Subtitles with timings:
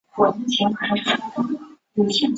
[0.17, 1.61] 李殷衡生年
[1.93, 2.27] 不详。